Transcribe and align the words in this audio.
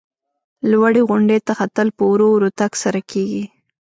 لوړې 0.71 1.01
غونډۍ 1.09 1.39
ته 1.45 1.53
ختل 1.59 1.87
په 1.97 2.03
ورو 2.11 2.27
ورو 2.31 2.49
تگ 2.59 2.71
سره 2.83 2.99
کیږي. 3.11 3.43